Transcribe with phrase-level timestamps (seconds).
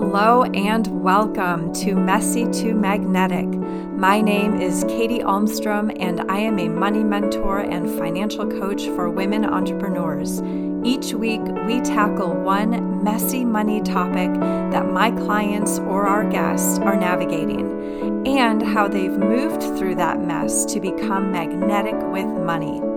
[0.00, 3.46] hello, and welcome to Messy to Magnetic.
[3.48, 9.10] My name is Katy Almstrom, and I am a money mentor and financial coach for
[9.10, 10.40] women entrepreneurs.
[10.84, 14.32] Each week, we tackle one messy money topic
[14.70, 20.64] that my clients or our guests are navigating, and how they've moved through that mess
[20.66, 22.87] to become magnetic with money.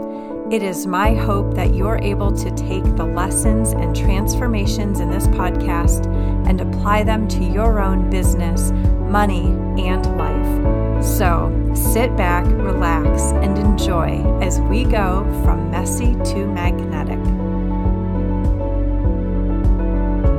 [0.52, 5.26] It is my hope that you're able to take the lessons and transformations in this
[5.28, 6.08] podcast
[6.46, 9.46] and apply them to your own business, money,
[9.82, 11.06] and life.
[11.06, 17.20] So sit back, relax, and enjoy as we go from messy to magnetic.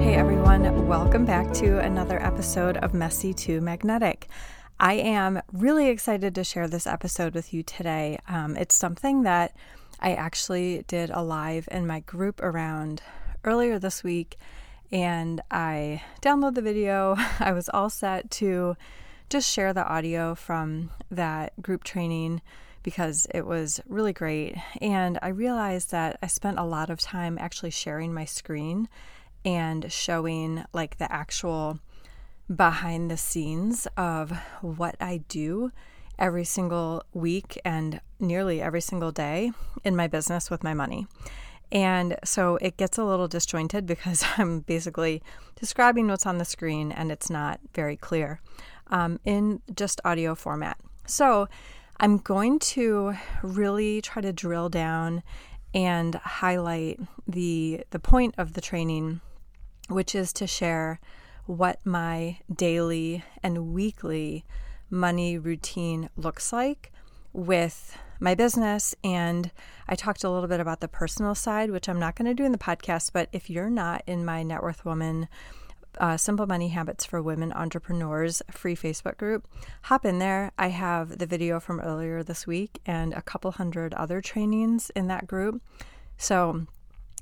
[0.03, 4.29] Hey everyone, welcome back to another episode of Messy to Magnetic.
[4.79, 8.19] I am really excited to share this episode with you today.
[8.29, 9.57] Um, it's something that
[10.03, 13.03] I actually did a live in my group around
[13.45, 14.37] earlier this week
[14.91, 17.15] and I downloaded the video.
[17.41, 18.77] I was all set to
[19.31, 22.43] just share the audio from that group training
[22.83, 24.57] because it was really great.
[24.81, 28.89] And I realized that I spent a lot of time actually sharing my screen
[29.45, 31.79] and showing like the actual
[32.55, 35.71] behind the scenes of what I do
[36.23, 39.51] every single week and nearly every single day
[39.83, 41.07] in my business with my money.
[41.73, 45.21] And so it gets a little disjointed because I'm basically
[45.57, 48.41] describing what's on the screen and it's not very clear
[48.87, 50.79] um, in just audio format.
[51.07, 51.49] So
[51.99, 55.25] I'm going to really try to drill down
[55.75, 59.21] and highlight the the point of the training,
[59.89, 61.01] which is to share
[61.47, 64.45] what my daily and weekly
[64.93, 66.93] money routine looks like
[67.33, 68.95] with my business.
[69.03, 69.51] And
[69.89, 72.45] I talked a little bit about the personal side, which I'm not going to do
[72.45, 73.11] in the podcast.
[73.13, 75.29] But if you're not in my Net Worth Woman,
[75.99, 79.49] uh, Simple Money Habits for Women Entrepreneurs free Facebook group,
[79.83, 80.53] hop in there.
[80.59, 85.09] I have the video from earlier this week and a couple hundred other trainings in
[85.09, 85.61] that group.
[86.17, 86.67] So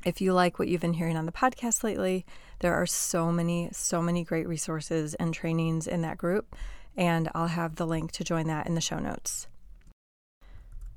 [0.04, 2.26] if you like what you've been hearing on the podcast lately,
[2.60, 6.54] there are so many, so many great resources and trainings in that group
[6.96, 9.46] and I'll have the link to join that in the show notes.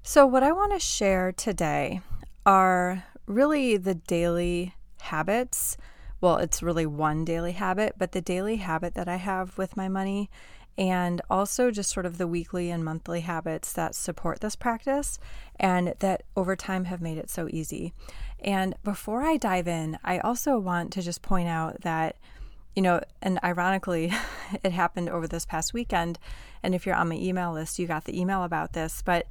[0.02, 2.02] So, what I want to share today
[2.46, 5.78] are really the daily habits.
[6.20, 9.88] Well, it's really one daily habit, but the daily habit that I have with my
[9.88, 10.30] money,
[10.78, 15.20] and also just sort of the weekly and monthly habits that support this practice
[15.60, 17.94] and that over time have made it so easy.
[18.40, 22.18] And before I dive in, I also want to just point out that
[22.76, 24.12] you know, and ironically,
[24.64, 26.20] it happened over this past weekend.
[26.62, 29.02] And if you're on my email list, you got the email about this.
[29.04, 29.28] But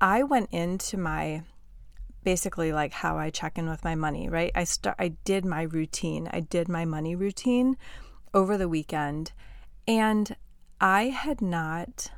[0.00, 1.42] I went into my
[2.24, 4.52] basically like how I check in with my money, right?
[4.54, 6.28] I start I did my routine.
[6.32, 7.76] I did my money routine
[8.34, 9.32] over the weekend
[9.86, 10.36] and
[10.80, 12.10] I had not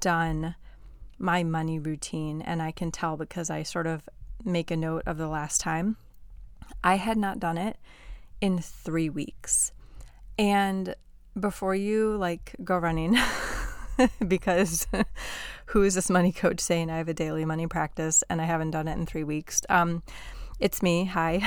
[0.00, 0.54] done
[1.18, 4.08] my money routine and I can tell because I sort of
[4.44, 5.96] make a note of the last time.
[6.82, 7.76] I had not done it
[8.40, 9.72] in 3 weeks.
[10.40, 10.94] And
[11.38, 13.14] before you like go running,
[14.26, 14.86] because
[15.66, 18.70] who is this money coach saying I have a daily money practice and I haven't
[18.70, 19.60] done it in three weeks?
[19.68, 20.02] Um,
[20.58, 21.04] it's me.
[21.04, 21.42] Hi.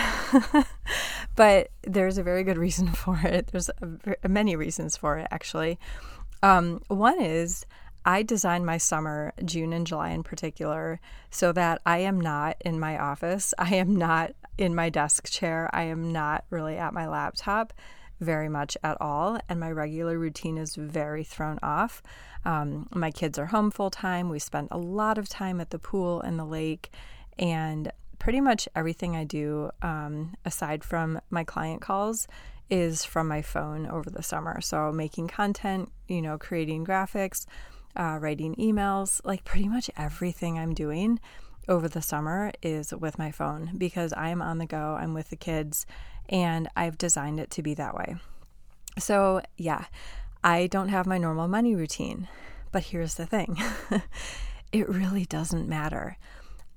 [1.36, 3.48] but there's a very good reason for it.
[3.48, 3.72] There's
[4.24, 5.80] a, many reasons for it, actually.
[6.44, 7.66] Um, one is
[8.06, 11.00] I designed my summer, June and July in particular,
[11.32, 13.56] so that I am not in my office.
[13.58, 15.68] I am not in my desk chair.
[15.74, 17.74] I am not really at my laptop
[18.20, 22.02] very much at all, and my regular routine is very thrown off.
[22.46, 24.30] Um, my kids are home full time.
[24.30, 26.92] We spend a lot of time at the pool and the lake,
[27.38, 32.28] and pretty much everything I do, um, aside from my client calls,
[32.70, 34.62] is from my phone over the summer.
[34.62, 37.46] So, making content, you know, creating graphics,
[37.96, 41.20] uh, writing emails, like pretty much everything I'm doing
[41.68, 44.98] over the summer is with my phone because I am on the go.
[45.00, 45.86] I'm with the kids
[46.30, 48.16] and I've designed it to be that way.
[49.00, 49.86] So, yeah,
[50.44, 52.28] I don't have my normal money routine.
[52.72, 53.58] But here's the thing
[54.72, 56.18] it really doesn't matter.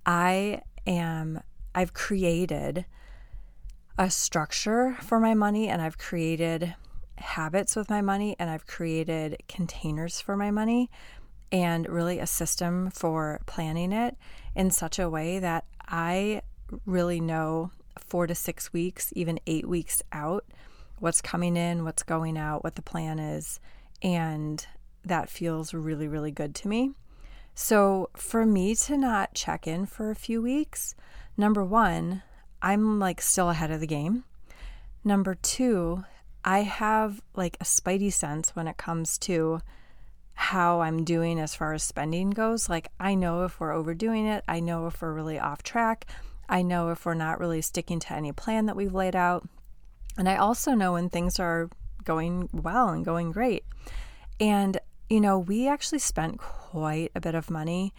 [0.05, 1.41] I am,
[1.75, 2.85] I've created
[3.99, 6.75] a structure for my money and I've created
[7.17, 10.91] habits with my money and I've created containers for my money
[11.51, 14.17] and really a system for planning it
[14.55, 16.43] in such a way that I
[16.85, 17.71] really know
[18.01, 20.45] four to six weeks, even eight weeks out,
[20.99, 23.61] what's coming in, what's going out, what the plan is.
[24.03, 24.67] And
[25.05, 26.93] that feels really, really good to me.
[27.55, 30.95] So for me to not check in for a few weeks,
[31.37, 32.23] number one,
[32.61, 34.25] I'm like still ahead of the game.
[35.05, 36.05] Number two,
[36.45, 39.61] I have like a spidey sense when it comes to
[40.35, 42.69] how I'm doing as far as spending goes.
[42.69, 46.07] Like, I know if we're overdoing it, I know if we're really off track,
[46.49, 49.49] I know if we're not really sticking to any plan that we've laid out.
[50.19, 51.69] And I also know when things are
[52.05, 53.65] going well and going great.
[54.41, 54.79] And,
[55.11, 57.93] you know, we actually spent quite a bit of money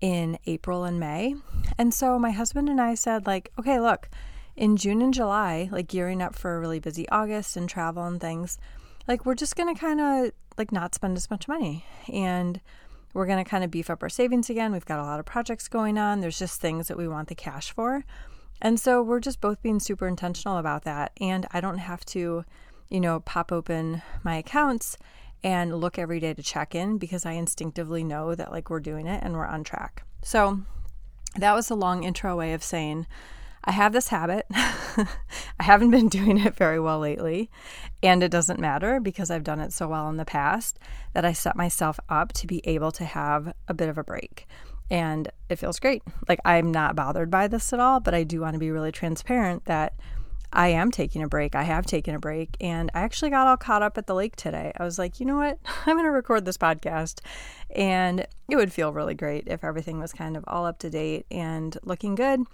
[0.00, 1.34] in April and May.
[1.76, 4.08] And so my husband and I said, like, okay, look,
[4.56, 8.20] in June and July, like gearing up for a really busy August and travel and
[8.20, 8.58] things,
[9.06, 11.84] like we're just to kind of like not spend as much money.
[12.12, 12.60] And
[13.18, 14.72] we're going to kind of beef up our savings again.
[14.72, 16.20] We've got a lot of projects going on.
[16.20, 18.04] There's just things that we want the cash for.
[18.62, 21.10] And so we're just both being super intentional about that.
[21.20, 22.44] And I don't have to,
[22.88, 24.96] you know, pop open my accounts
[25.42, 29.08] and look every day to check in because I instinctively know that like we're doing
[29.08, 30.04] it and we're on track.
[30.22, 30.60] So
[31.36, 33.08] that was a long intro way of saying
[33.68, 34.46] I have this habit.
[34.50, 35.06] I
[35.60, 37.50] haven't been doing it very well lately,
[38.02, 40.78] and it doesn't matter because I've done it so well in the past
[41.12, 44.46] that I set myself up to be able to have a bit of a break.
[44.90, 46.02] And it feels great.
[46.26, 48.90] Like I'm not bothered by this at all, but I do want to be really
[48.90, 49.92] transparent that
[50.50, 51.54] I am taking a break.
[51.54, 54.34] I have taken a break, and I actually got all caught up at the lake
[54.36, 54.72] today.
[54.78, 55.58] I was like, you know what?
[55.86, 57.20] I'm going to record this podcast,
[57.76, 61.26] and it would feel really great if everything was kind of all up to date
[61.30, 62.44] and looking good.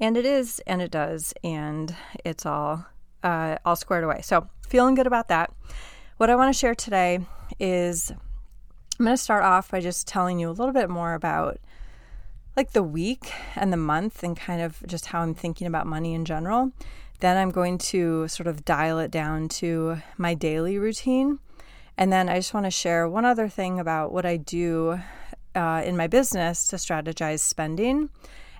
[0.00, 1.94] And it is, and it does, and
[2.24, 2.86] it's all
[3.22, 4.20] uh, all squared away.
[4.22, 5.52] So feeling good about that.
[6.16, 7.20] What I want to share today
[7.60, 11.58] is I'm going to start off by just telling you a little bit more about
[12.56, 16.14] like the week and the month and kind of just how I'm thinking about money
[16.14, 16.72] in general.
[17.20, 21.38] Then I'm going to sort of dial it down to my daily routine.
[21.96, 25.00] And then I just want to share one other thing about what I do
[25.54, 28.10] uh, in my business to strategize spending.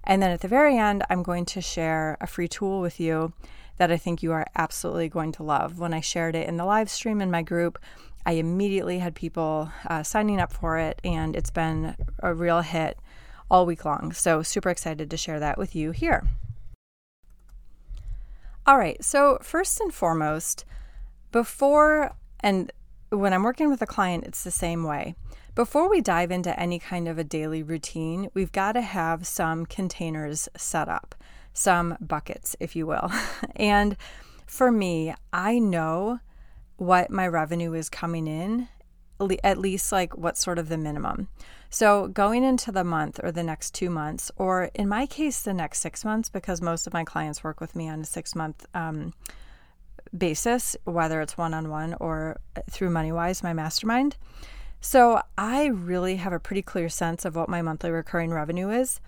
[0.04, 3.32] And then at the very end, I'm going to share a free tool with you
[3.78, 5.78] that I think you are absolutely going to love.
[5.78, 7.78] When I shared it in the live stream in my group,
[8.24, 12.98] I immediately had people uh, signing up for it, and it's been a real hit
[13.50, 14.12] all week long.
[14.12, 16.24] So, super excited to share that with you here.
[18.64, 20.64] All right, so first and foremost,
[21.32, 22.70] before and
[23.10, 25.16] when I'm working with a client, it's the same way.
[25.54, 29.66] Before we dive into any kind of a daily routine, we've got to have some
[29.66, 31.14] containers set up,
[31.52, 33.12] some buckets, if you will.
[33.56, 33.98] and
[34.46, 36.20] for me, I know
[36.78, 38.68] what my revenue is coming in,
[39.44, 41.28] at least like what's sort of the minimum.
[41.68, 45.52] So, going into the month or the next two months, or in my case, the
[45.52, 48.64] next six months, because most of my clients work with me on a six month
[48.72, 49.12] um,
[50.16, 52.40] basis, whether it's one on one or
[52.70, 54.16] through MoneyWise, my mastermind.
[54.84, 59.00] So I really have a pretty clear sense of what my monthly recurring revenue is.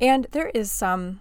[0.00, 1.20] And there is some,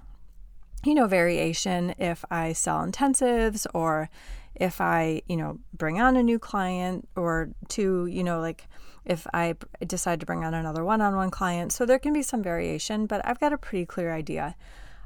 [0.86, 4.12] you know, variation if I sell intensives or
[4.54, 8.68] if I, you know, bring on a new client or two, you know, like
[9.04, 9.56] if I
[9.86, 11.72] decide to bring on another one on one client.
[11.72, 14.56] So there can be some variation, but I've got a pretty clear idea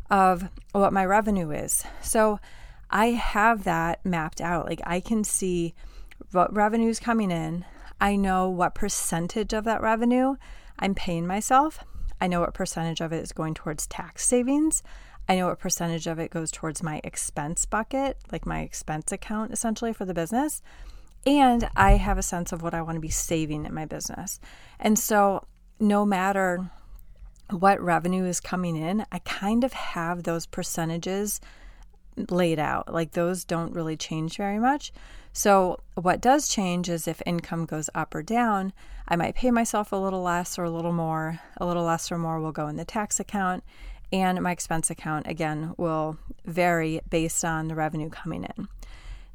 [0.10, 1.86] of what my revenue is.
[2.02, 2.42] So
[2.90, 4.66] I have that mapped out.
[4.66, 5.76] Like I can see
[6.34, 7.64] what revenue is coming in.
[8.01, 10.36] I know what percentage of that revenue
[10.80, 11.86] I'm paying myself.
[12.19, 14.81] I know what percentage of it is going towards tax savings.
[15.30, 19.52] I know what percentage of it goes towards my expense bucket, like my expense account
[19.52, 20.64] essentially for the business.
[21.28, 24.40] And I have a sense of what I want to be saving in my business.
[24.80, 25.45] And so,
[25.80, 26.71] no matter
[27.52, 31.40] what revenue is coming in, I kind of have those percentages
[32.30, 32.94] laid out.
[32.94, 34.91] Like those don't really change very much.
[35.33, 38.73] So, what does change is if income goes up or down,
[39.07, 41.39] I might pay myself a little less or a little more.
[41.57, 43.63] A little less or more will go in the tax account,
[44.11, 48.68] and my expense account, again, will vary based on the revenue coming in.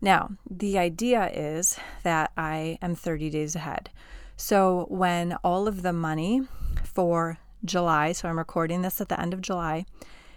[0.02, 3.88] Now, the idea is that I am 30 days ahead.
[4.36, 6.42] So, when all of the money
[6.84, 9.86] for July, so I'm recording this at the end of July,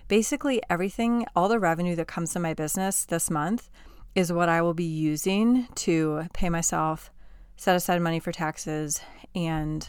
[0.09, 3.69] basically everything, all the revenue that comes to my business this month
[4.15, 7.11] is what I will be using to pay myself,
[7.55, 9.01] set aside money for taxes,
[9.33, 9.87] and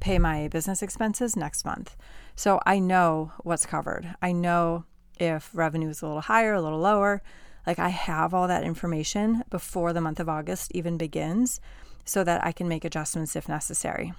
[0.00, 1.96] pay my business expenses next month.
[2.34, 4.14] So I know what's covered.
[4.20, 4.84] I know
[5.18, 7.22] if revenue is a little higher, a little lower.
[7.64, 11.60] Like I have all that information before the month of August even begins
[12.04, 14.12] so that I can make adjustments if necessary.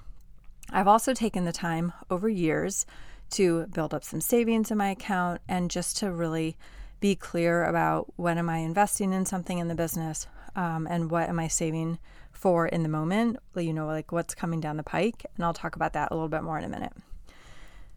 [0.69, 2.85] I've also taken the time over years
[3.33, 6.57] to build up some savings in my account and just to really
[6.99, 11.29] be clear about when am I investing in something in the business um, and what
[11.29, 11.99] am I saving
[12.31, 15.25] for in the moment, you know, like what's coming down the pike.
[15.35, 16.93] And I'll talk about that a little bit more in a minute.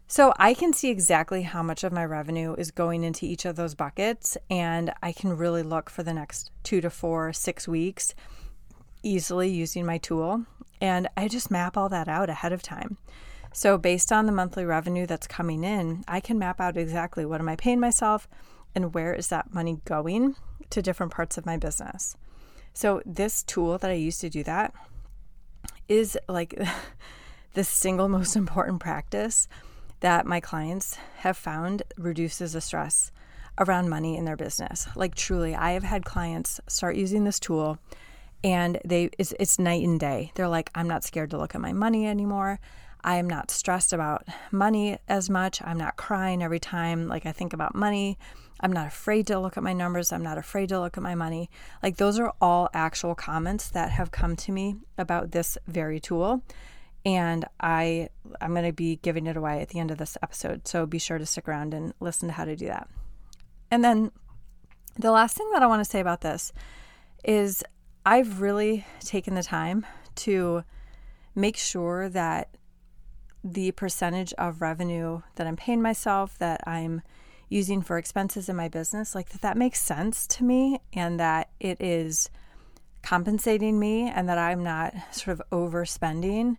[0.09, 3.57] So I can see exactly how much of my revenue is going into each of
[3.57, 8.15] those buckets, and I can really look for the next two to four, six weeks
[9.03, 10.45] easily using my tool.
[10.79, 12.97] And I just map all that out ahead of time.
[13.57, 17.41] So, based on the monthly revenue that's coming in, I can map out exactly what
[17.41, 18.27] am I paying myself
[18.75, 20.35] and where is that money going
[20.69, 22.15] to different parts of my business.
[22.75, 24.75] So, this tool that I use to do that
[25.87, 26.53] is like
[27.55, 29.47] the single most important practice
[30.01, 33.11] that my clients have found reduces the stress
[33.57, 34.87] around money in their business.
[34.95, 37.79] Like truly, I have had clients start using this tool
[38.43, 40.31] and they it's, it's night and day.
[40.35, 42.59] They're like I'm not scared to look at my money anymore.
[43.07, 45.61] I am not stressed about money as much.
[45.63, 48.17] I'm not crying every time like I think about money.
[48.59, 50.11] I'm not afraid to look at my numbers.
[50.11, 51.49] I'm not afraid to look at my money.
[51.81, 56.43] Like those are all actual comments that have come to me about this very tool
[57.05, 58.09] and I
[58.41, 60.67] I'm going to be giving it away at the end of this episode.
[60.67, 62.89] So be sure to stick around and listen to how to do that.
[63.71, 64.11] And then
[64.99, 66.51] the last thing that I want to say about this
[67.23, 67.63] is
[68.05, 69.85] I've really taken the time
[70.15, 70.65] to
[71.35, 72.49] make sure that
[73.53, 77.01] the percentage of revenue that I'm paying myself that I'm
[77.49, 81.49] using for expenses in my business like that that makes sense to me and that
[81.59, 82.29] it is
[83.01, 86.57] compensating me and that I'm not sort of overspending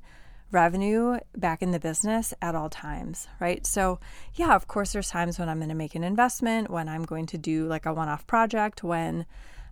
[0.50, 3.66] revenue back in the business at all times, right?
[3.66, 4.00] So,
[4.35, 7.26] yeah, of course, there's times when I'm going to make an investment, when I'm going
[7.26, 9.26] to do like a one off project, when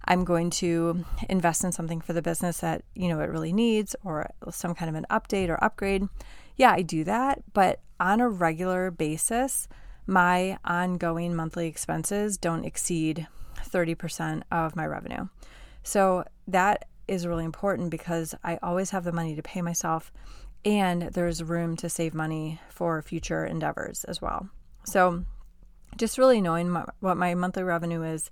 [0.05, 3.97] I'm going to invest in something for the business that, you know, it really needs
[4.05, 6.07] or some kind of an update or upgrade.
[6.57, 7.43] Yeah, I do that.
[7.53, 9.69] But on a regular basis,
[10.07, 13.27] my ongoing monthly expenses don't exceed
[13.59, 15.29] 30% of my revenue.
[15.83, 20.13] So that is really important because I always have the money to pay myself
[20.65, 24.49] and there's room to save money for future endeavors as well.
[24.85, 25.25] So,
[25.97, 28.31] just really knowing my, what my monthly revenue is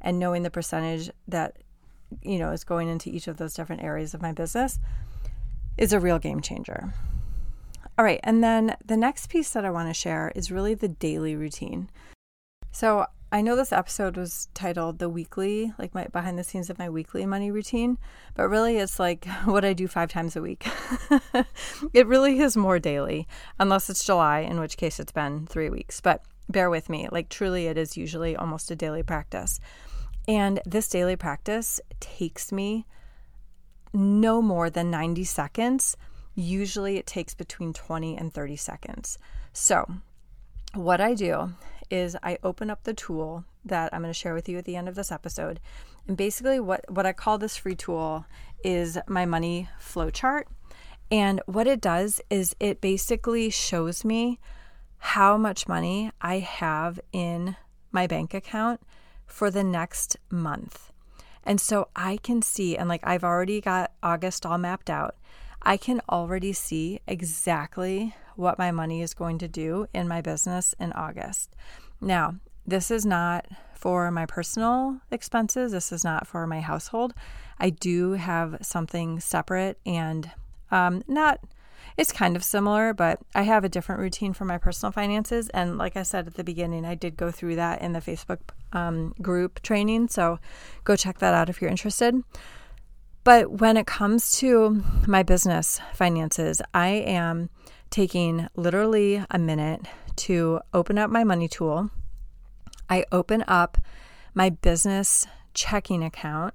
[0.00, 1.56] and knowing the percentage that
[2.22, 4.78] you know is going into each of those different areas of my business
[5.78, 6.92] is a real game changer.
[7.98, 10.88] All right, and then the next piece that I want to share is really the
[10.88, 11.88] daily routine.
[12.70, 16.78] So, I know this episode was titled The Weekly, like my behind the scenes of
[16.78, 17.98] my weekly money routine,
[18.34, 20.66] but really it's like what I do five times a week.
[21.92, 23.26] it really is more daily,
[23.58, 26.00] unless it's July, in which case it's been three weeks.
[26.00, 29.58] But bear with me, like truly, it is usually almost a daily practice.
[30.28, 32.86] And this daily practice takes me
[33.92, 35.96] no more than 90 seconds.
[36.36, 39.18] Usually it takes between 20 and 30 seconds.
[39.52, 39.86] So,
[40.74, 41.54] what I do
[41.90, 44.76] is I open up the tool that I'm going to share with you at the
[44.76, 45.60] end of this episode.
[46.06, 48.26] And basically what what I call this free tool
[48.62, 50.48] is my money flow chart.
[51.10, 54.40] And what it does is it basically shows me
[54.98, 57.56] how much money I have in
[57.92, 58.80] my bank account
[59.26, 60.92] for the next month.
[61.44, 65.14] And so I can see, and like I've already got August all mapped out,
[65.66, 70.76] I can already see exactly what my money is going to do in my business
[70.78, 71.56] in August.
[72.00, 77.14] Now, this is not for my personal expenses, this is not for my household.
[77.58, 80.30] I do have something separate and
[80.70, 81.40] um, not
[81.96, 85.48] it's kind of similar, but I have a different routine for my personal finances.
[85.48, 88.38] And like I said at the beginning, I did go through that in the Facebook
[88.72, 90.08] um, group training.
[90.08, 90.38] So
[90.84, 92.22] go check that out if you're interested.
[93.26, 97.50] But when it comes to my business finances, I am
[97.90, 99.80] taking literally a minute
[100.28, 101.90] to open up my money tool.
[102.88, 103.78] I open up
[104.32, 106.54] my business checking account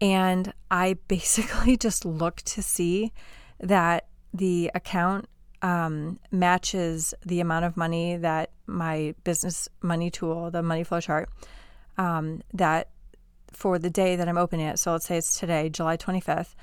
[0.00, 3.12] and I basically just look to see
[3.60, 5.28] that the account
[5.60, 11.28] um, matches the amount of money that my business money tool, the money flow chart,
[11.98, 12.88] um, that
[13.52, 14.78] for the day that I'm opening it.
[14.78, 16.54] So let's say it's today, July 25th.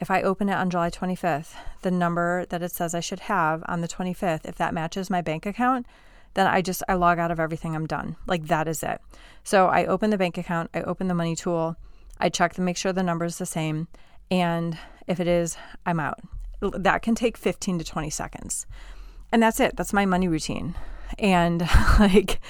[0.00, 3.62] If I open it on July 25th, the number that it says I should have
[3.66, 5.86] on the 25th, if that matches my bank account,
[6.34, 7.74] then I just I log out of everything.
[7.74, 8.16] I'm done.
[8.26, 9.00] Like that is it.
[9.44, 11.76] So I open the bank account, I open the money tool,
[12.18, 13.88] I check to make sure the number is the same,
[14.30, 16.20] and if it is, I'm out.
[16.60, 18.66] That can take 15 to 20 seconds.
[19.30, 19.76] And that's it.
[19.76, 20.74] That's my money routine.
[21.18, 21.60] And
[21.98, 22.40] like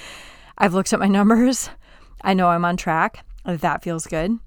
[0.57, 1.69] I've looked at my numbers.
[2.21, 3.23] I know I'm on track.
[3.45, 4.39] That feels good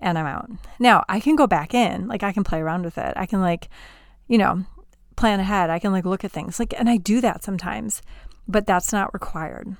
[0.00, 0.50] and I'm out.
[0.78, 3.12] Now I can go back in, like I can play around with it.
[3.16, 3.68] I can like,
[4.26, 4.64] you know,
[5.16, 5.70] plan ahead.
[5.70, 8.02] I can like look at things like, and I do that sometimes,
[8.46, 9.76] but that's not required.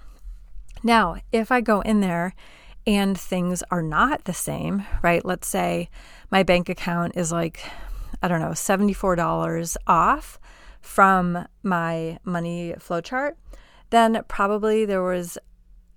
[0.82, 2.34] Now, if I go in there
[2.86, 5.24] and things are not the same, right?
[5.24, 5.88] Let's say
[6.30, 7.60] my bank account is like,
[8.22, 10.38] I don't know, $74 off
[10.80, 13.36] from my money flow chart,
[13.90, 15.38] then probably there was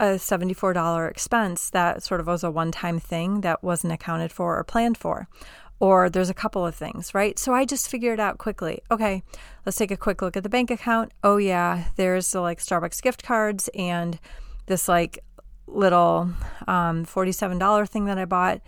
[0.02, 4.58] a $74 expense that sort of was a one time thing that wasn't accounted for
[4.58, 5.28] or planned for.
[5.80, 7.38] Or there's a couple of things, right?
[7.38, 9.24] So I just figured out quickly okay,
[9.64, 11.12] let's take a quick look at the bank account.
[11.24, 14.20] Oh, yeah, there's the like Starbucks gift cards and
[14.66, 15.20] this like
[15.68, 16.32] little
[16.68, 18.62] um, $47 thing that I bought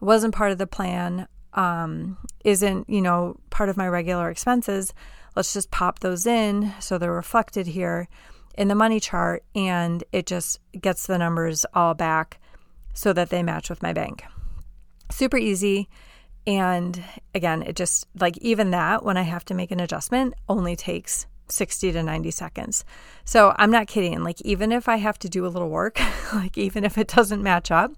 [0.00, 4.94] wasn't part of the plan, um, isn't, you know, part of my regular expenses.
[5.34, 8.08] Let's just pop those in so they're reflected here
[8.56, 12.40] in the money chart and it just gets the numbers all back
[12.94, 14.24] so that they match with my bank.
[15.10, 15.88] Super easy.
[16.46, 17.02] And
[17.34, 21.26] again, it just like even that, when I have to make an adjustment, only takes
[21.48, 22.84] 60 to 90 seconds.
[23.24, 24.22] So I'm not kidding.
[24.22, 26.00] Like, even if I have to do a little work,
[26.32, 27.92] like, even if it doesn't match up,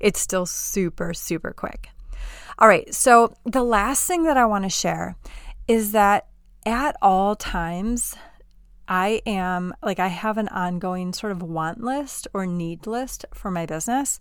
[0.00, 1.88] it's still super, super quick.
[2.58, 2.92] All right.
[2.94, 5.16] So, the last thing that I want to share
[5.66, 6.28] is that
[6.64, 8.14] at all times,
[8.88, 13.50] I am like, I have an ongoing sort of want list or need list for
[13.50, 14.20] my business.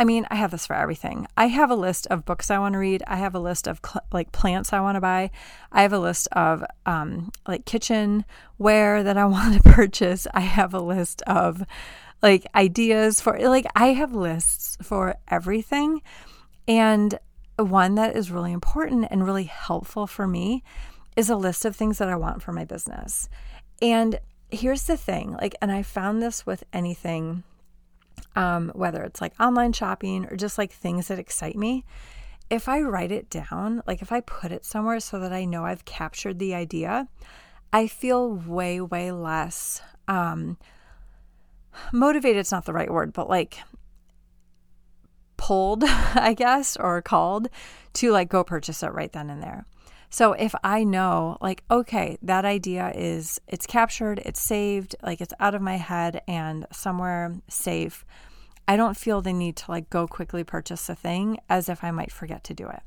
[0.00, 1.26] I mean, I have this for everything.
[1.36, 3.02] I have a list of books I want to read.
[3.08, 5.32] I have a list of cl- like plants I want to buy.
[5.72, 10.28] I have a list of um, like kitchenware that I want to purchase.
[10.32, 11.64] I have a list of
[12.22, 16.02] like ideas for like I have lists for everything.
[16.68, 17.18] And
[17.56, 20.62] one that is really important and really helpful for me
[21.16, 23.28] is a list of things that I want for my business.
[23.80, 24.18] And
[24.50, 27.44] here's the thing like, and I found this with anything,
[28.34, 31.84] um, whether it's like online shopping or just like things that excite me.
[32.50, 35.64] If I write it down, like if I put it somewhere so that I know
[35.66, 37.08] I've captured the idea,
[37.72, 40.56] I feel way, way less um,
[41.92, 42.38] motivated.
[42.40, 43.58] It's not the right word, but like
[45.36, 47.48] pulled, I guess, or called
[47.94, 49.66] to like go purchase it right then and there.
[50.10, 55.34] So if I know, like, okay, that idea is it's captured, it's saved, like it's
[55.38, 58.04] out of my head and somewhere safe,
[58.66, 61.90] I don't feel the need to like go quickly purchase a thing as if I
[61.90, 62.80] might forget to do it.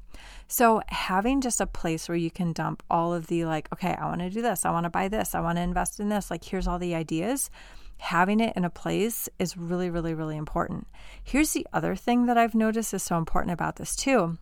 [0.47, 4.05] So having just a place where you can dump all of the like, okay, I
[4.05, 6.29] want to do this, I want to buy this, I want to invest in this,
[6.29, 7.49] like here's all the ideas.
[7.97, 10.87] Having it in a place is really, really, really important.
[11.23, 14.39] Here's the other thing that I've noticed is so important about this too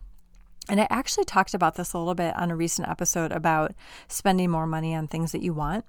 [0.68, 3.74] and I actually talked about this a little bit on a recent episode about
[4.08, 5.84] spending more money on things that you want.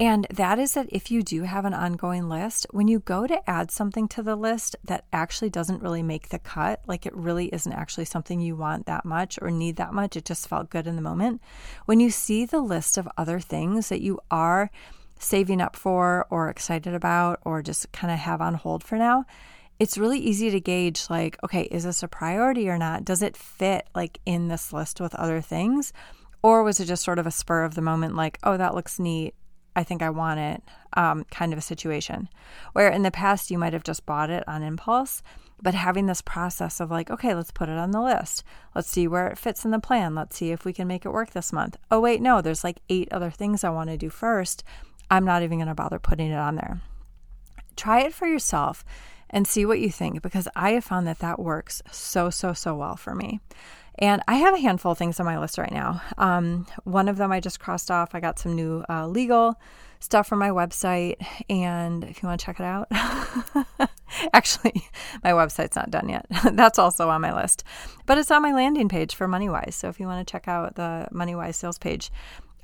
[0.00, 3.50] And that is that if you do have an ongoing list, when you go to
[3.50, 7.46] add something to the list that actually doesn't really make the cut, like it really
[7.46, 10.86] isn't actually something you want that much or need that much, it just felt good
[10.86, 11.42] in the moment.
[11.86, 14.70] When you see the list of other things that you are
[15.18, 19.26] saving up for or excited about or just kind of have on hold for now,
[19.78, 23.04] it's really easy to gauge like, okay, is this a priority or not?
[23.04, 25.92] Does it fit like in this list with other things?
[26.42, 28.98] Or was it just sort of a spur of the moment, like, oh, that looks
[28.98, 29.34] neat.
[29.76, 30.62] I think I want it,
[30.96, 32.28] um, kind of a situation.
[32.72, 35.22] Where in the past you might have just bought it on impulse,
[35.62, 38.42] but having this process of like, okay, let's put it on the list.
[38.74, 40.16] Let's see where it fits in the plan.
[40.16, 41.76] Let's see if we can make it work this month.
[41.90, 44.64] Oh, wait, no, there's like eight other things I want to do first.
[45.10, 46.80] I'm not even going to bother putting it on there.
[47.76, 48.84] Try it for yourself
[49.30, 52.74] and see what you think because I have found that that works so, so, so
[52.74, 53.40] well for me.
[54.00, 56.00] And I have a handful of things on my list right now.
[56.16, 58.14] Um, one of them I just crossed off.
[58.14, 59.60] I got some new uh, legal
[60.00, 61.16] stuff from my website.
[61.50, 62.86] And if you want to check it out,
[64.32, 64.84] actually,
[65.24, 66.26] my website's not done yet.
[66.52, 67.64] That's also on my list,
[68.06, 69.74] but it's on my landing page for MoneyWise.
[69.74, 72.12] So if you want to check out the MoneyWise sales page,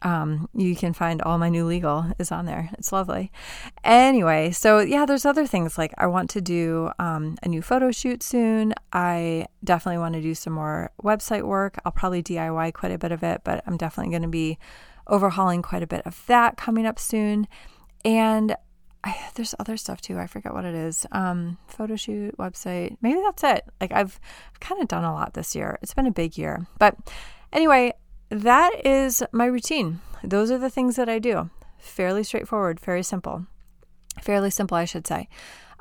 [0.03, 2.71] um, you can find all my new legal is on there.
[2.79, 3.33] It's lovely.
[3.83, 7.91] Anyway, so yeah, there's other things like I want to do um, a new photo
[7.91, 8.75] shoot soon.
[8.93, 11.79] I definitely want to do some more website work.
[11.85, 14.59] I'll probably DIY quite a bit of it, but I'm definitely going to be
[15.07, 17.47] overhauling quite a bit of that coming up soon.
[18.05, 18.57] And
[19.05, 20.19] I, there's other stuff too.
[20.19, 21.07] I forget what it is.
[21.13, 22.97] Um, photo shoot, website.
[23.03, 23.65] Maybe that's it.
[23.81, 24.19] Like I've,
[24.53, 25.79] I've kind of done a lot this year.
[25.83, 26.97] It's been a big year, but
[27.53, 27.93] anyway,
[28.31, 30.01] that is my routine.
[30.23, 31.51] Those are the things that I do.
[31.79, 33.47] Fairly straightforward, very simple.
[34.21, 35.29] Fairly simple, I should say.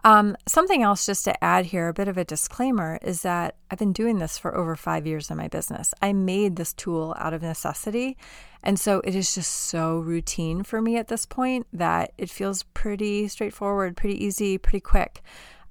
[0.05, 3.79] Um, something else just to add here, a bit of a disclaimer, is that I've
[3.79, 5.93] been doing this for over five years in my business.
[6.01, 8.17] I made this tool out of necessity.
[8.63, 12.63] And so it is just so routine for me at this point that it feels
[12.73, 15.21] pretty straightforward, pretty easy, pretty quick.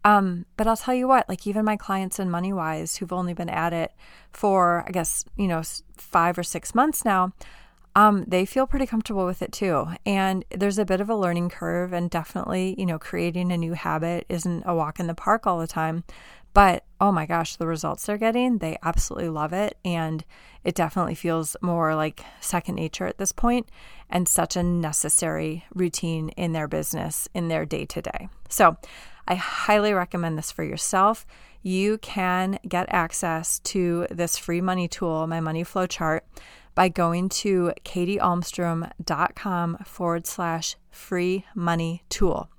[0.05, 3.49] Um, but I'll tell you what, like even my clients in MoneyWise who've only been
[3.49, 3.93] at it
[4.33, 5.63] for, I guess, you know,
[5.97, 7.33] five or six months now,
[7.95, 9.87] um, they feel pretty comfortable with it too.
[10.05, 13.75] And there's a bit of a learning curve, and definitely, you know, creating a new
[13.75, 16.05] habit isn't a walk in the park all the time.
[16.55, 19.77] But oh my gosh, the results they're getting, they absolutely love it.
[19.85, 20.25] And
[20.65, 23.69] it definitely feels more like second nature at this point
[24.11, 28.29] and such a necessary routine in their business, in their day to day.
[28.49, 28.77] So
[29.27, 31.27] I highly recommend this for yourself.
[31.63, 36.25] You can get access to this free money tool, my money flow chart,
[36.75, 42.51] by going to katyalmstrom.com forward slash free money tool.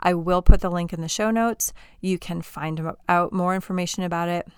[0.00, 1.72] I will put the link in the show notes.
[2.00, 4.48] You can find out more information about it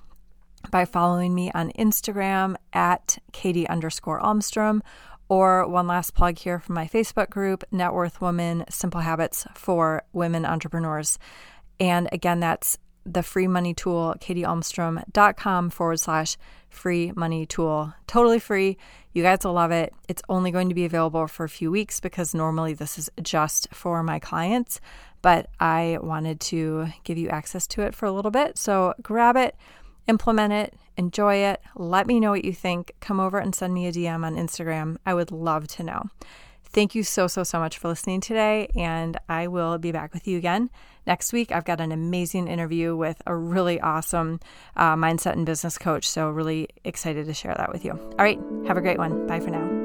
[0.70, 4.81] by following me on Instagram at Katy underscore Almstrom.
[5.29, 10.03] Or one last plug here from my Facebook group, Net Worth Woman Simple Habits for
[10.12, 11.20] Women Entrepreneurs.
[11.79, 16.37] And again, that's the free money tool, katyalmstrom.com forward slash
[16.68, 17.94] free money tool.
[18.07, 18.76] Totally free.
[19.12, 19.94] You guys will love it.
[20.09, 23.68] It's only going to be available for a few weeks because normally this is just
[23.72, 24.81] for my clients,
[25.22, 28.59] but I wanted to give you access to it for a little bit.
[28.59, 29.56] So grab it,
[30.06, 31.61] implement it, enjoy it.
[31.76, 32.94] Let me know what you think.
[33.00, 34.96] Come over and send me a DM on Instagram.
[35.04, 36.04] I would love to know.
[36.72, 38.68] Thank you so, so, so much for listening today.
[38.76, 40.70] And I will be back with you again
[41.04, 41.50] next week.
[41.50, 44.38] I've got an amazing interview with a really awesome
[44.76, 46.09] uh, mindset and business coach.
[46.09, 47.92] So, really excited to share that with you.
[47.92, 48.38] All right.
[48.68, 49.26] Have a great one.
[49.26, 49.80] Bye for now.